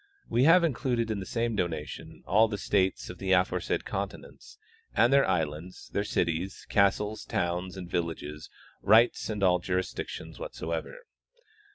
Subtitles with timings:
[0.27, 4.57] We have included in the same donation all the states of the aforesaid continents
[4.95, 8.49] and islands, their cities, castles, towns, and villages,
[8.81, 11.05] rights, and all jurisdictions whatsoever.